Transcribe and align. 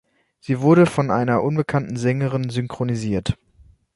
Sie 0.39 0.61
wurde 0.61 0.87
von 0.87 1.11
einer 1.11 1.43
unbekannten 1.43 1.95
Sängerin 1.95 2.49
synchronisiert. 2.49 3.37